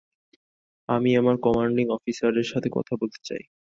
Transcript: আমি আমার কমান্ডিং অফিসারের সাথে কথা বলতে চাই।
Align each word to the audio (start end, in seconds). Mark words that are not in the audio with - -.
আমি 0.89 1.09
আমার 1.15 1.35
কমান্ডিং 1.45 1.85
অফিসারের 1.91 2.45
সাথে 2.45 2.69
কথা 2.71 2.93
বলতে 3.01 3.19
চাই। 3.27 3.43